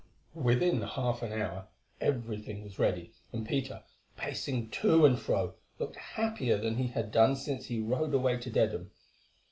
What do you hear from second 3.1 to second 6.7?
and Peter, pacing to and fro, looked happier